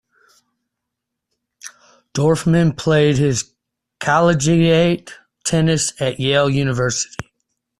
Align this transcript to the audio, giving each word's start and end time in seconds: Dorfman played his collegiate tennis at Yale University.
Dorfman 2.15 2.75
played 2.75 3.19
his 3.19 3.53
collegiate 3.99 5.13
tennis 5.45 5.93
at 6.01 6.19
Yale 6.19 6.49
University. 6.49 7.29